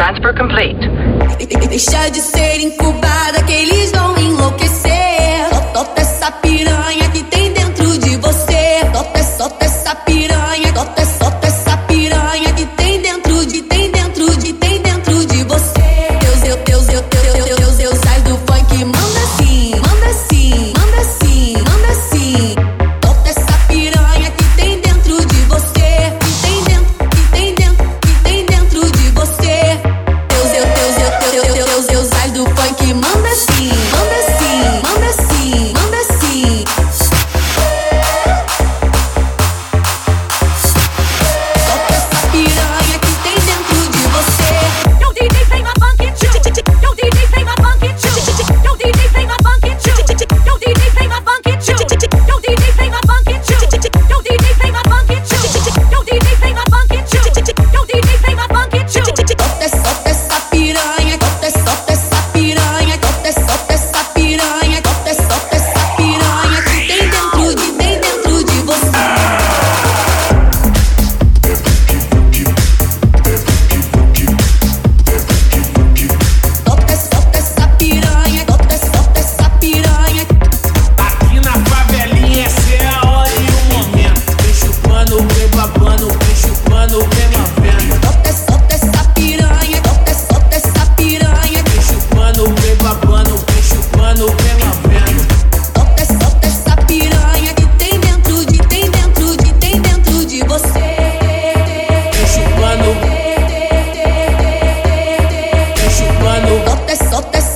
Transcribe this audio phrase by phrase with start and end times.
[0.00, 0.88] Transfer complete.
[1.68, 4.89] Deixa de ser incubada que eles vão enlouquecer.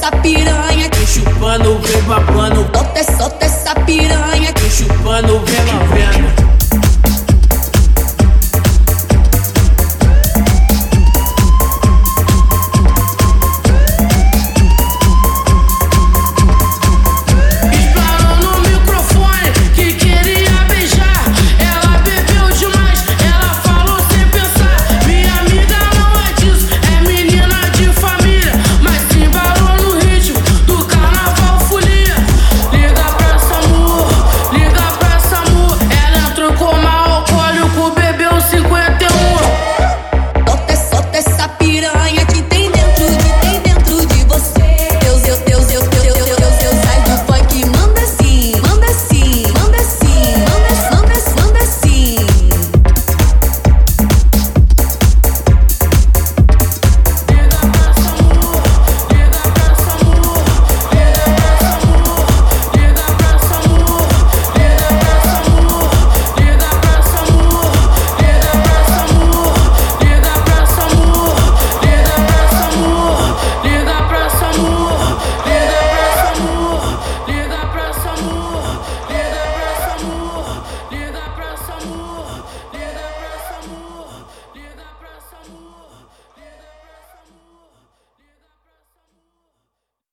[0.04, 0.90] essa piranha.
[0.90, 2.64] que chupando, vem babando.
[2.64, 3.43] bota solta